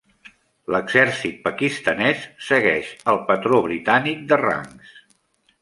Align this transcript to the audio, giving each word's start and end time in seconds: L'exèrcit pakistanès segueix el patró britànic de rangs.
L'exèrcit 0.75 1.35
pakistanès 1.43 2.25
segueix 2.47 2.91
el 3.13 3.23
patró 3.31 3.63
britànic 3.69 4.29
de 4.33 4.45
rangs. 4.47 4.99